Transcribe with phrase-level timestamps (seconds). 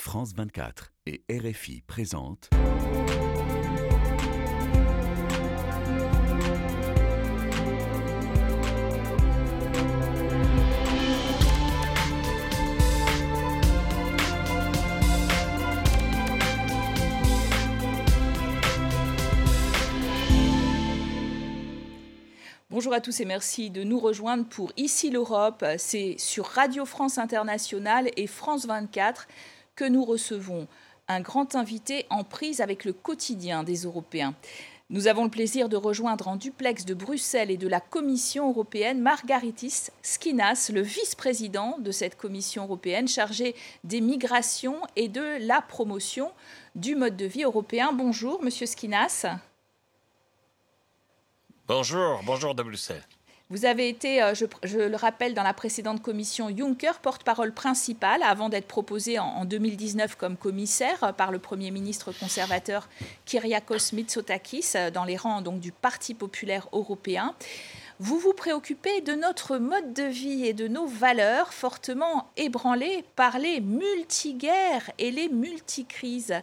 [0.00, 2.48] France 24 et RFI présentent.
[22.70, 25.62] Bonjour à tous et merci de nous rejoindre pour Ici l'Europe.
[25.76, 29.28] C'est sur Radio France Internationale et France 24
[29.80, 30.68] que nous recevons
[31.08, 34.34] un grand invité en prise avec le quotidien des Européens.
[34.90, 39.00] Nous avons le plaisir de rejoindre en duplex de Bruxelles et de la Commission européenne
[39.00, 46.30] Margaritis Skinas, le vice-président de cette Commission européenne chargé des migrations et de la promotion
[46.74, 47.94] du mode de vie européen.
[47.94, 49.24] Bonjour, monsieur Skinas.
[51.66, 53.06] Bonjour, bonjour de Bruxelles.
[53.50, 58.48] Vous avez été, euh, je, le rappelle, dans la précédente commission Juncker, porte-parole principale avant
[58.48, 62.88] d'être proposé en, 2019 comme commissaire par le Premier ministre conservateur
[63.26, 67.34] Kyriakos Mitsotakis euh, dans les rangs donc, du Parti populaire européen.
[67.98, 73.40] Vous vous préoccupez de notre mode de vie et de nos valeurs fortement ébranlées par
[73.40, 76.34] les multiguerres et les multicrises.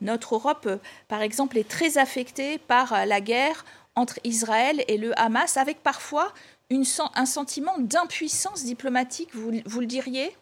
[0.00, 0.68] Notre Europe,
[1.06, 3.64] par exemple, est très affectée par la guerre
[3.96, 6.32] entre Israël et le Hamas, avec parfois
[6.70, 10.36] un sentiment d'impuissance diplomatique, vous, vous, le diriez?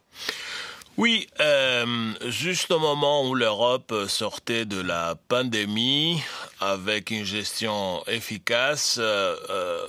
[0.97, 6.23] Oui, euh, juste au moment où l'Europe sortait de la pandémie
[6.61, 9.87] avec une gestion efficace, euh, euh,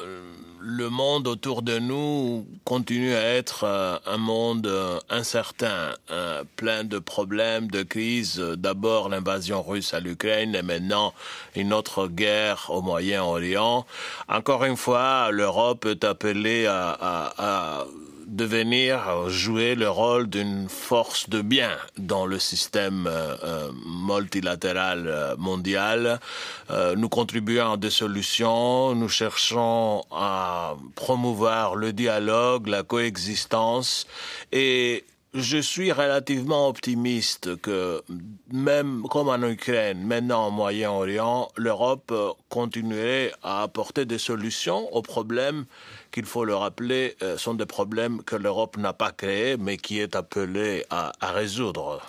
[0.67, 6.83] le monde autour de nous continue à être euh, un monde euh, incertain, euh, plein
[6.83, 8.39] de problèmes, de crises.
[8.39, 11.13] D'abord l'invasion russe à l'Ukraine et maintenant
[11.55, 13.85] une autre guerre au Moyen-Orient.
[14.27, 17.85] Encore une fois, l'Europe est appelée à, à, à
[18.25, 23.71] devenir jouer le rôle d'une force de bien dans le système euh, euh
[24.07, 26.19] multilatéral euh, mondial.
[26.69, 34.07] Euh, nous contribuons à des solutions, nous cherchons à promouvoir le dialogue, la coexistence
[34.51, 35.05] et
[35.35, 38.01] je suis relativement optimiste que
[38.53, 42.13] même comme en Ukraine, maintenant au Moyen-Orient, l'Europe
[42.47, 45.65] continuerait à apporter des solutions aux problèmes
[46.15, 49.99] qu'il faut le rappeler, euh, sont des problèmes que l'Europe n'a pas créés, mais qui
[49.99, 52.01] est appelée à, résoudre.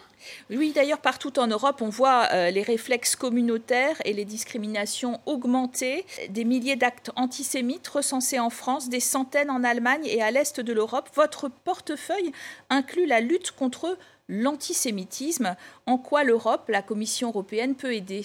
[0.49, 6.07] Oui, d'ailleurs, partout en Europe, on voit euh, les réflexes communautaires et les discriminations augmenter.
[6.29, 10.73] Des milliers d'actes antisémites recensés en France, des centaines en Allemagne et à l'est de
[10.73, 11.11] l'Europe.
[11.17, 12.31] Votre portefeuille
[12.71, 15.57] inclut la lutte contre l'antisémitisme.
[15.87, 18.25] En quoi l'Europe, la Commission européenne, peut aider?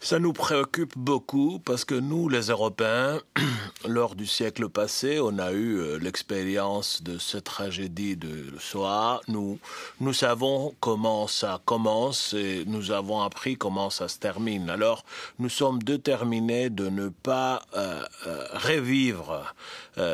[0.00, 3.20] Ça nous préoccupe beaucoup parce que nous, les Européens,
[3.88, 9.20] lors du siècle passé, on a eu euh, l'expérience de cette tragédie de Shoah.
[9.26, 9.58] Nous,
[10.00, 14.70] nous savons comment ça commence et nous avons appris comment ça se termine.
[14.70, 15.04] Alors,
[15.38, 19.54] nous sommes déterminés de ne pas euh, euh, revivre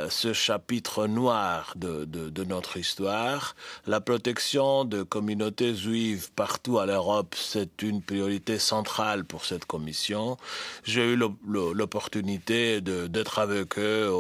[0.09, 3.55] ce chapitre noir de, de, de, notre histoire.
[3.87, 10.37] La protection de communautés juives partout à l'Europe, c'est une priorité centrale pour cette commission.
[10.85, 11.17] J'ai eu
[11.47, 14.11] l'opportunité d'être avec eux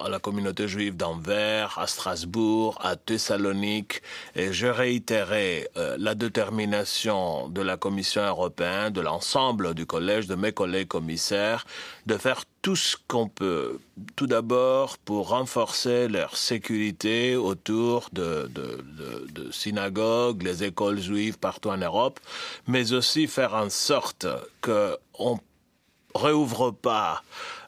[0.00, 4.02] à la communauté juive d'Anvers, à Strasbourg, à Thessalonique,
[4.34, 10.34] et je réitérais euh, la détermination de la Commission européenne, de l'ensemble du collège, de
[10.34, 11.64] mes collègues commissaires,
[12.06, 13.78] de faire tout ce qu'on peut,
[14.16, 21.38] tout d'abord pour renforcer leur sécurité autour de, de, de, de, synagogues, les écoles juives
[21.38, 22.18] partout en Europe,
[22.66, 24.26] mais aussi faire en sorte
[24.62, 25.38] qu'on
[26.14, 27.22] réouvre pas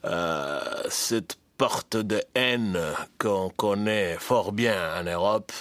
[0.06, 2.78] euh, cette porte de haine
[3.18, 5.52] qu'on connaît fort bien en Europe,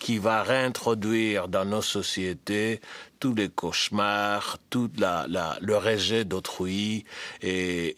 [0.00, 2.80] qui va réintroduire dans nos sociétés
[3.20, 7.04] tous les cauchemars, tout la, la, le rejet d'autrui
[7.40, 7.50] et,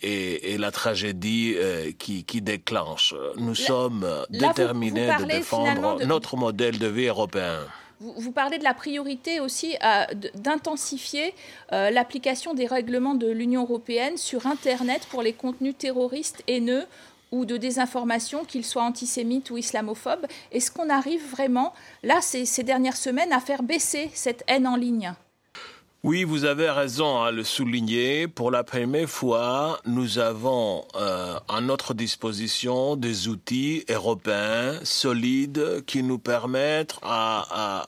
[0.02, 3.14] et, et, la tragédie euh, qui, qui, déclenche.
[3.36, 6.04] Nous là, sommes là, déterminés vous, vous de défendre de...
[6.04, 7.60] notre modèle de vie européen.
[8.00, 10.04] Vous, vous parlez de la priorité aussi euh,
[10.34, 11.32] d'intensifier
[11.72, 16.84] euh, l'application des règlements de l'Union européenne sur Internet pour les contenus terroristes haineux
[17.34, 20.26] ou de désinformation, qu'ils soient antisémites ou islamophobes.
[20.52, 21.72] Est-ce qu'on arrive vraiment,
[22.02, 25.12] là, ces dernières semaines, à faire baisser cette haine en ligne?
[26.04, 28.28] Oui, vous avez raison à le souligner.
[28.28, 36.02] Pour la première fois, nous avons euh, à notre disposition des outils européens solides qui
[36.02, 37.86] nous permettent à,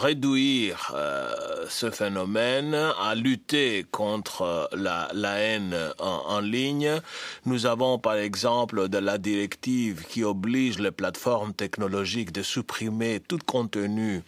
[0.00, 1.32] réduire euh,
[1.68, 7.00] ce phénomène, à lutter contre la, la haine en, ligne.
[7.46, 13.38] Nous avons par exemple de la directive qui oblige les plateformes technologiques de supprimer tout
[13.46, 14.24] contenu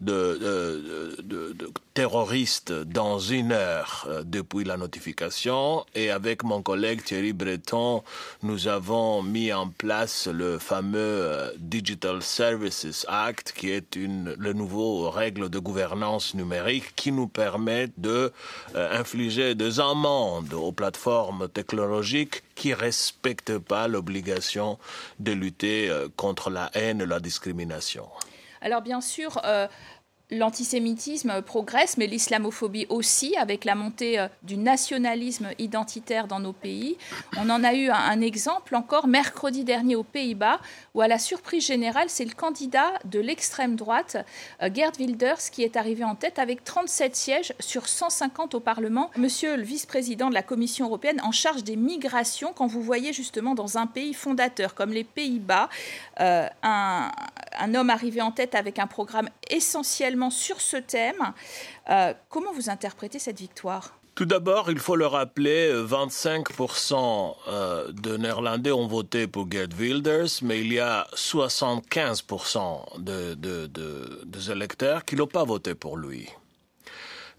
[0.00, 1.20] de,
[1.94, 5.84] terroristes dans une heure euh, depuis la notification.
[5.94, 8.02] Et avec mon collègue Thierry Breton,
[8.42, 14.52] nous avons mis en place le fameux euh, Digital Services Act, qui est une, le
[14.52, 18.32] nouveau règle de gouvernance numérique qui nous permet de
[18.74, 24.78] euh, infliger des amendes aux plateformes technologiques qui respectent pas l'obligation
[25.18, 28.04] de lutter contre la haine et la discrimination.
[28.62, 29.66] Alors bien sûr, euh,
[30.30, 36.96] l'antisémitisme progresse, mais l'islamophobie aussi, avec la montée euh, du nationalisme identitaire dans nos pays.
[37.36, 40.60] On en a eu un, exemple encore mercredi dernier aux Pays-Bas,
[40.94, 44.18] où à la surprise générale, c'est le candidat de l'extrême droite,
[44.62, 49.10] euh, Gerd Wilders, qui est arrivé en tête avec 37 sièges sur 150 au Parlement.
[49.16, 53.54] Monsieur le vice-président de la Commission européenne en charge des migrations, quand vous voyez justement
[53.54, 55.68] dans un pays fondateur comme les Pays-Bas,
[56.18, 57.10] un,
[57.58, 61.32] un homme arrivé en tête avec un programme essentiellement sur ce thème.
[61.90, 64.00] Euh, comment vous interprétez cette victoire?
[64.14, 70.42] Tout d'abord, il faut le rappeler, 25% euh, de Néerlandais ont voté pour Gerd Wilders,
[70.42, 73.34] mais il y a 75% de,
[74.24, 76.28] des électeurs qui n'ont pas voté pour lui.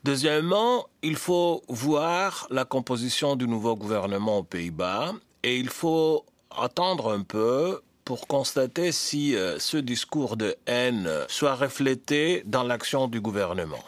[0.04, 7.12] Deuxièmement, il faut voir la composition du nouveau gouvernement aux Pays-Bas et il faut attendre
[7.14, 13.22] un peu pour constater si euh, ce discours de haine soit reflété dans l'action du
[13.22, 13.84] gouvernement.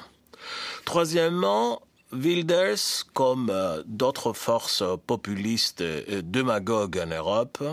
[0.86, 1.82] Troisièmement,
[2.12, 7.64] Wilders, comme euh, d'autres forces populistes et démagogues en Europe,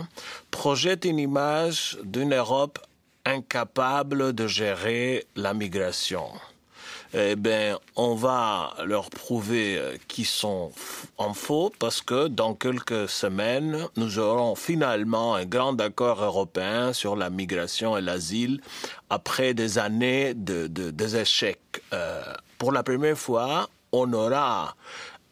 [0.49, 2.79] projette une image d'une Europe
[3.25, 6.25] incapable de gérer la migration
[7.13, 10.71] eh bien, on va leur prouver euh, qu'ils sont
[11.17, 17.15] en faux parce que dans quelques semaines, nous aurons finalement un grand accord européen sur
[17.15, 18.61] la migration et l'asile
[19.09, 21.83] après des années de, de, échecs.
[21.91, 22.21] Euh,
[22.57, 24.75] pour la première fois, on aura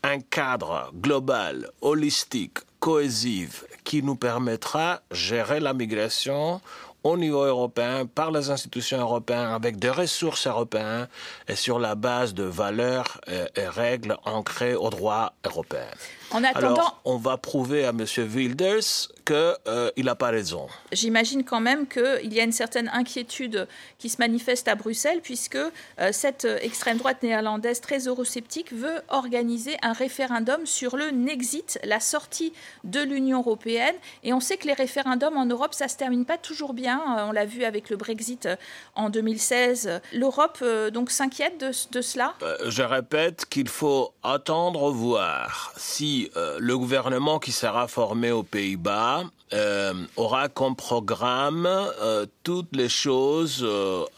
[0.04, 6.62] un cadre global, holistique, cohésif, qui nous permettra de gérer la migration
[7.04, 11.08] au niveau européen, par les institutions européennes, avec des ressources européennes
[11.48, 15.88] et sur la base de valeurs et, règles ancrées au droit européen.
[16.32, 18.06] En attendant, Alors, on va prouver à M.
[18.18, 19.36] Wilders qu'il
[19.68, 20.68] euh, n'a pas raison.
[20.92, 23.68] J'imagine quand même qu'il y a une certaine inquiétude
[24.00, 25.70] qui se manifeste à Bruxelles, puisque euh,
[26.12, 32.54] cette extrême droite néerlandaise très eurosceptique veut organiser un référendum sur le Nexit, la sortie
[32.84, 33.96] de l'Union européenne.
[34.24, 37.00] Et on sait que les référendums en Europe, ça ne se termine pas toujours bien.
[37.00, 38.50] Euh, on l'a vu avec le Brexit
[38.96, 40.02] en 2016.
[40.14, 42.34] L'Europe donc s'inquiète de, de, cela?
[42.66, 49.24] Je répète qu'il faut attendre voir si euh, le gouvernement qui sera formé aux Pays-Bas
[49.54, 53.68] euh, aura comme programme euh, toutes les choses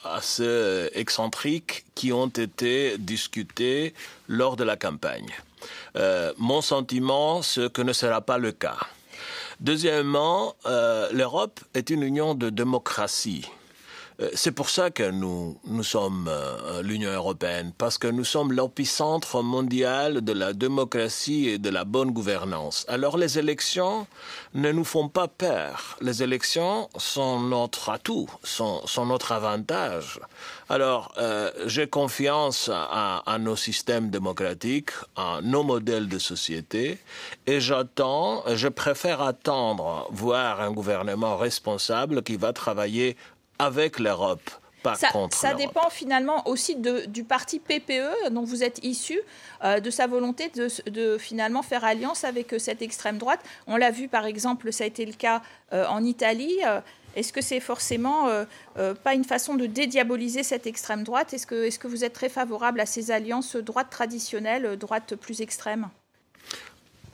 [0.04, 3.94] assez excentriques qui ont été discutées
[4.28, 5.32] lors de la campagne.
[6.38, 8.80] mon sentiment, c'est que ne sera pas le cas.
[9.60, 10.56] Deuxièmement,
[11.12, 13.46] l'Europe est une union de démocratie.
[14.22, 18.52] Euh, c'est pour ça que nous, nous sommes euh, l'Union européenne, parce que nous sommes
[18.52, 22.86] l'épicentre mondial de la démocratie et de la bonne gouvernance.
[22.88, 24.08] Alors les élections
[24.54, 25.98] ne nous font pas peur.
[26.02, 30.20] Les élections sont notre atout, sont, sont notre avantage.
[30.70, 37.00] Alors euh, j'ai confiance à, nos systèmes démocratiques, à nos modèles de société,
[37.48, 43.18] et j'attends, je préfère attendre voir un gouvernement responsable qui va travailler
[43.62, 44.50] avec l'Europe.
[44.82, 49.20] Pas ça, contre ça dépend finalement aussi de, du parti PPE dont vous êtes issu,
[49.64, 53.42] euh, de sa volonté de, de, finalement faire alliance avec euh, cette extrême droite.
[53.68, 56.58] On l'a vu par exemple, ça a été le cas euh, en Italie.
[57.16, 58.30] Est-ce que c'est forcément
[59.04, 61.34] pas une façon de dédiaboliser cette extrême droite?
[61.34, 65.16] Est-ce que, est -ce que vous êtes très favorable à ces alliances droite traditionnelles, droite
[65.16, 65.90] plus extrême?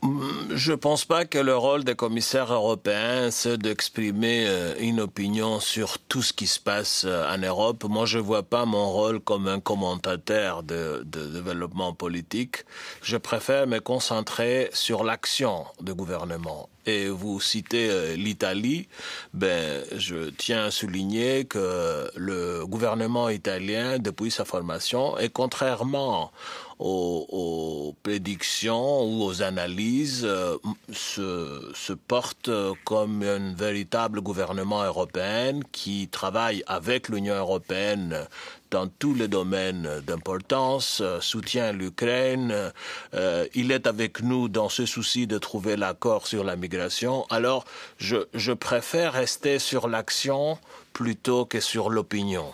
[0.04, 5.60] Je ne pense pas que le rôle des commissaires européens, c'est d'exprimer euh, une opinion
[5.60, 7.84] sur tout ce qui se passe euh, en Europe.
[7.84, 12.66] Moi, je vois pas mon rôle comme un commentateur de, de développement politique.
[13.02, 18.88] Je préfère me concentrer sur l'action du gouvernement et vous citez euh, l'Italie,
[19.34, 26.32] ben, je tiens à souligner que le gouvernement italien, depuis sa formation, et contrairement
[26.80, 30.58] aux, prédictions ou aux analyses, euh,
[30.92, 32.50] se, se, porte
[32.86, 38.28] comme un véritable gouvernement européen qui travaille avec l'Union européenne
[38.72, 42.72] dans tous les domaines d'importance, euh, soutient l'Ukraine,
[43.14, 47.26] euh, il est avec nous dans ce souci de trouver l'accord sur la migration.
[47.30, 47.66] Alors,
[47.98, 50.58] je, je préfère rester sur l'action
[50.94, 52.52] plutôt que sur l'opinion.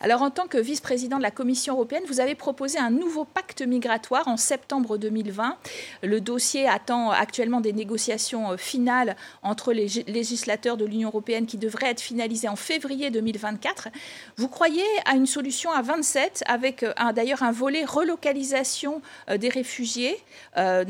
[0.00, 3.62] Alors en tant que vice-président de la Commission européenne, vous avez proposé un nouveau pacte
[3.62, 5.56] migratoire en septembre 2020.
[6.02, 11.58] Le dossier attend actuellement des négociations euh, finales entre les législateurs de l'Union européenne qui
[11.58, 13.88] devraient être finalisées en février 2024.
[14.36, 16.84] Vous croyez à une solution à 27 avec
[17.14, 19.02] d'ailleurs un volet relocalisation
[19.36, 20.16] des réfugiés,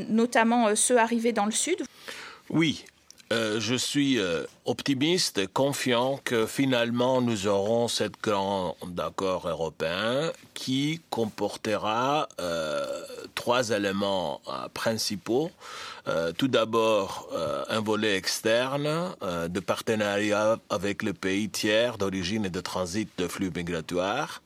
[0.09, 1.77] notamment ceux arrivés dans le sud?
[2.49, 2.85] Oui,
[3.33, 10.31] euh, je suis euh, optimiste et confiant que finalement nous aurons ce grand accord européen
[10.53, 12.85] qui comportera euh,
[13.33, 14.41] trois éléments
[14.73, 15.49] principaux.
[16.37, 17.27] tout d'abord,
[17.69, 19.15] un volet externe
[19.49, 24.41] de partenariat avec les pays tiers d'origine et de transit de flux migratoires.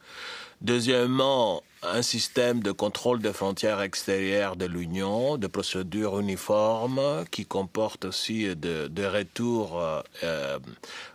[0.62, 8.06] Deuxièmement, un système de contrôle des frontières extérieures de l'Union, de procédures uniformes qui comporte
[8.06, 10.60] aussi de, de retours euh, euh,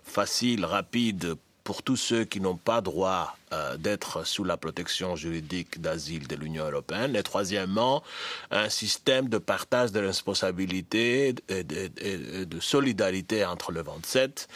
[0.02, 5.80] faciles, rapides pour tous ceux qui n'ont pas droit euh, d'être sous la protection juridique
[5.80, 7.16] d'asile de l'Union européenne.
[7.16, 8.02] Et troisièmement,
[8.50, 14.48] un système de partage de responsabilités et de, solidarité entre le 27.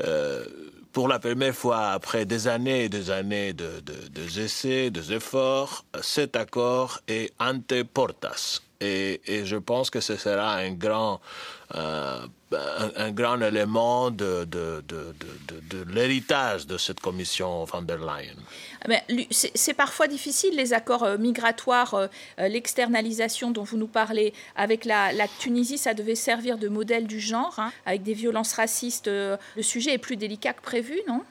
[0.00, 0.44] Euh,
[0.96, 6.36] pour la première fois, après des années et des années de, de, des efforts, cet
[6.36, 8.62] accord est ante portas.
[8.80, 11.20] Et, et, je pense que ce sera un grand,
[11.74, 18.36] euh, un, grand élément de, de, de l'héritage de cette commission von der Leyen.
[18.88, 18.94] Ah
[19.30, 25.10] c'est parfois difficile, les accords euh, migratoires, euh, l'externalisation dont vous nous parlez avec la,
[25.38, 29.08] Tunisie, ça devait servir de modèle du genre, hein, avec des violences racistes.
[29.08, 31.22] Le sujet est plus délicat que prévu, non?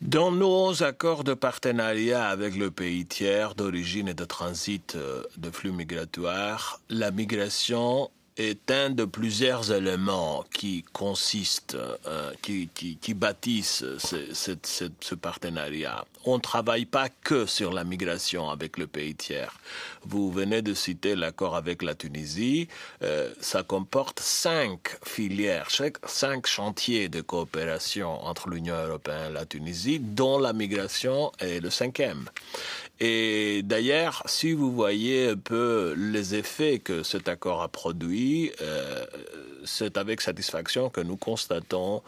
[0.00, 4.96] Dans nos accords de partenariat avec le pays tiers d'origine et de transit
[5.36, 13.14] de flux migratoires, la migration est un de plusieurs éléments qui consistent, euh, qui, qui,
[13.14, 16.04] bâtissent ce, ce, partenariat.
[16.24, 19.58] On ne travaille pas que sur la migration avec le pays tiers.
[20.04, 22.68] Vous venez de citer l'accord avec la Tunisie.
[23.02, 25.68] Euh, ça comporte cinq filières,
[26.06, 31.70] cinq chantiers de coopération entre l'Union européenne et la Tunisie, dont la migration est le
[31.70, 32.28] cinquième.
[33.00, 39.04] Et d'ailleurs, si vous voyez un peu les effets que cet accord a produit, euh,
[39.64, 42.02] c'est avec satisfaction que nous constatons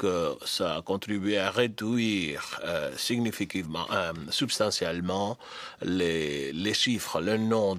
[0.00, 5.36] que ça a contribué à réduire euh, significativement, euh, substantiellement
[5.82, 7.76] les, les, chiffres, le nom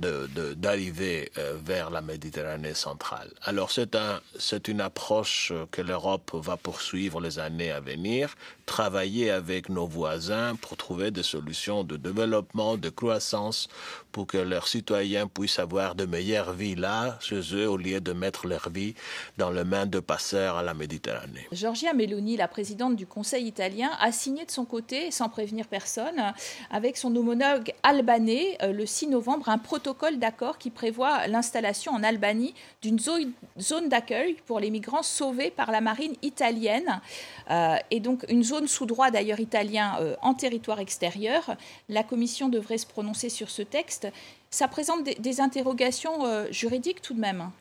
[0.56, 3.32] d'arrivée de, euh, vers la Méditerranée centrale.
[3.44, 8.36] Alors c'est un, c'est une approche que l'Europe va poursuivre les années à venir,
[8.72, 13.68] travailler avec nos voisins pour trouver des solutions de développement, de croissance,
[14.14, 18.14] pour que leurs citoyens puissent avoir de meilleures vies là, chez eux, au lieu de
[18.14, 18.96] mettre leur vie
[19.38, 21.48] dans les mains de passeurs à la Méditerranée.
[21.52, 21.92] Georgia
[22.38, 26.34] la présidente du Conseil italien, a signé de son côté, sans prévenir personne,
[26.70, 32.04] avec son homologue albanais, euh, le 6 novembre, un protocole d'accord qui prévoit l'installation en
[32.04, 37.02] Albanie d'une zone d'accueil pour les migrants sauvés par la marine italienne,
[37.50, 41.56] euh, et donc une zone sous droit d'ailleurs italien euh, en territoire extérieur.
[41.90, 44.08] La Commission devrait se prononcer sur ce texte.
[44.50, 47.52] Ça présente des interrogations juridiques tout de même.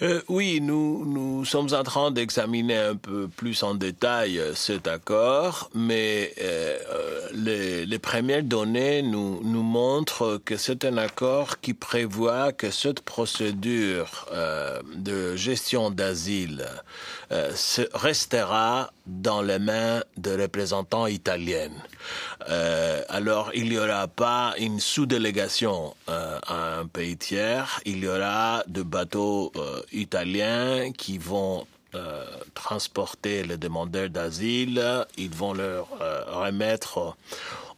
[0.00, 4.88] Euh, oui, nous, nous sommes en train d'examiner un peu plus en détail euh, cet
[4.88, 6.78] accord, mais euh,
[7.34, 13.02] les, les, premières données nous, nous montrent que c'est un accord qui prévoit que cette
[13.02, 14.28] procédure
[14.94, 16.66] de gestion d'asile
[17.94, 21.70] restera dans les mains de représentants italiens.
[23.08, 28.82] alors, il n'y aura pas une sous-délégation à un pays tiers, il y aura de
[28.82, 29.52] bateaux
[29.92, 37.16] italiens qui vont euh, transporter les demandeurs d'asile, ils vont leur euh, remettre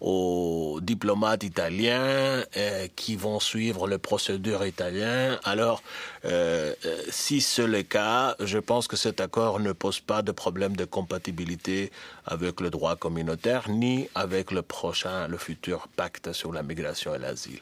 [0.00, 5.38] aux diplomates italiens euh, qui vont suivre les procédures italiennes.
[5.44, 5.82] Alors,
[6.24, 10.32] euh, euh, si c'est le cas, je pense que cet accord ne pose pas de
[10.32, 11.92] problème de compatibilité
[12.26, 17.18] avec le droit communautaire ni avec le prochain, le futur pacte sur la migration et
[17.18, 17.60] l'asile.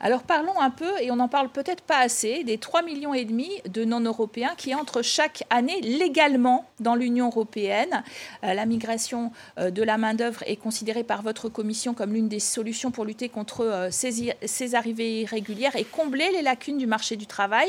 [0.00, 3.24] Alors parlons un peu, et on n'en parle peut-être pas assez, des 3 millions et
[3.24, 8.04] demi de non-européens qui entrent chaque année légalement dans l'Union européenne.
[8.42, 11.65] la migration de la main-d'œuvre est considérée par votre commission
[11.96, 16.78] comme l'une des solutions pour lutter contre euh, ces, arrivées irrégulières et combler les lacunes
[16.78, 17.68] du marché du travail.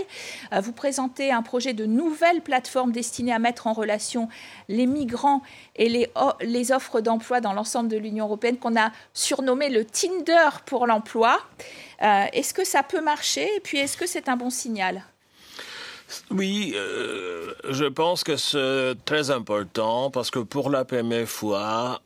[0.54, 4.30] Euh, vous présentez un projet de nouvelle plateforme destinée à mettre en relation
[4.68, 5.42] les migrants
[5.76, 6.10] et les,
[6.42, 11.40] les offres d'emploi dans l'ensemble de l'Union européenne qu'on a surnommé le Tinder pour l'emploi.
[12.04, 15.04] Euh, est-ce que ça peut marcher Et puis, est-ce que c'est un bon signal?
[16.32, 22.02] Oui, je pense que c'est très important parce que pour la première fois,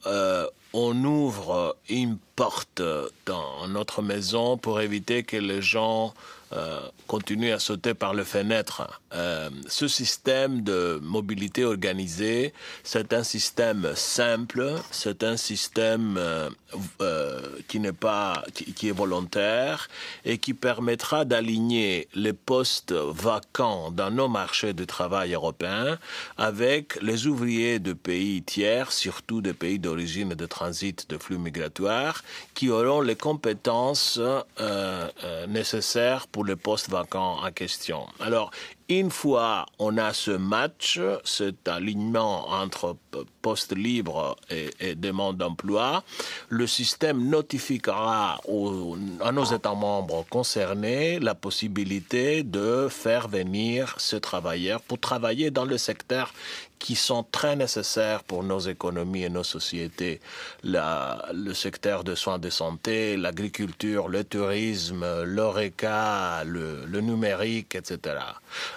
[0.73, 2.81] on ouvre une porte
[3.27, 6.11] dans notre maison pour éviter que les gens
[6.53, 9.01] euh, continuent à sauter par les fenêtres.
[9.13, 16.49] Euh, ce système de mobilité organisée, c'est un système simple, c'est un système euh,
[17.69, 19.87] qui n'est pas qui, est volontaire
[20.25, 25.97] et qui permettra d'aligner les postes vacants dans nos marchés de travail européens
[26.37, 32.23] avec les ouvriers de pays tiers, surtout des pays d'origine de transit de flux migratoires,
[32.53, 34.19] qui auront les compétences
[35.47, 38.05] nécessaires pour les postes vacants en question.
[38.19, 38.51] Alors,
[38.89, 42.97] une fois on a ce match, cet alignement entre
[43.41, 46.03] postes libres et, et demande d'emploi,
[46.49, 48.39] le système notifiera
[49.21, 55.65] à nos États membres concernés la possibilité de faire venir ce travailleur pour travailler dans
[55.65, 56.33] le secteur
[56.81, 60.19] qui sont très nécessaires pour nos économies et nos sociétés.
[60.63, 68.15] le secteur de soins de santé, l'agriculture, le tourisme, l'ORECA, le, le numérique, etc.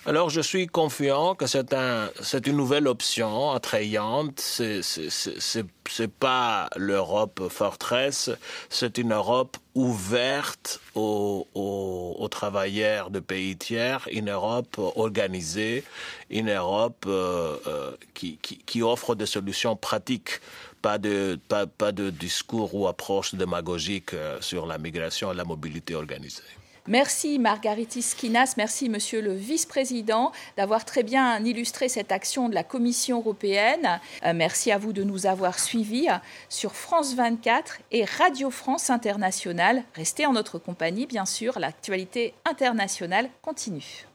[0.04, 4.38] Alors je suis confiant que c'est un, c'est une nouvelle option attrayante.
[4.38, 8.30] C'est, c'est, c'est, c'est pas l'Europe forteresse,
[8.68, 15.84] c'est une Europe ouverte aux, aux, aux, travailleurs de pays tiers, une Europe organisée,
[16.30, 20.40] une Europe euh, euh, qui, qui, qui, offre des solutions pratiques,
[20.80, 25.44] pas de, pas, pas de discours ou approches démagogiques euh, sur la migration et la
[25.44, 26.42] mobilité organisée.
[26.86, 32.62] Merci Margaritis Skinas, merci Monsieur le Vice-président d'avoir très bien illustré cette action de la
[32.62, 34.00] Commission européenne.
[34.26, 36.08] Euh, merci à vous de nous avoir suivis
[36.50, 39.82] sur France 24 et Radio France Internationale.
[39.94, 44.06] Restez en notre compagnie, bien sûr, l'actualité internationale continue.